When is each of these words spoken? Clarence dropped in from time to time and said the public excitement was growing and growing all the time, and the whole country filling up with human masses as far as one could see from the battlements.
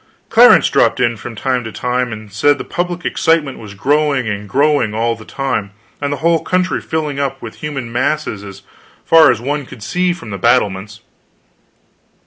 Clarence 0.31 0.67
dropped 0.67 0.99
in 0.99 1.15
from 1.15 1.35
time 1.35 1.63
to 1.63 1.71
time 1.71 2.11
and 2.11 2.33
said 2.33 2.57
the 2.57 2.63
public 2.63 3.05
excitement 3.05 3.59
was 3.59 3.75
growing 3.75 4.27
and 4.27 4.49
growing 4.49 4.95
all 4.95 5.15
the 5.15 5.23
time, 5.25 5.73
and 6.01 6.11
the 6.11 6.17
whole 6.25 6.43
country 6.43 6.81
filling 6.81 7.19
up 7.19 7.39
with 7.39 7.57
human 7.57 7.91
masses 7.91 8.43
as 8.43 8.63
far 9.05 9.29
as 9.29 9.39
one 9.39 9.63
could 9.63 9.83
see 9.83 10.11
from 10.11 10.31
the 10.31 10.39
battlements. 10.39 11.01